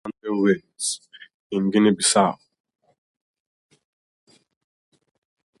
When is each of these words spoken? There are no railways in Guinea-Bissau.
There 0.03 0.09
are 0.09 0.33
no 0.35 0.41
railways 0.41 0.99
in 1.51 1.69
Guinea-Bissau. 1.69 2.39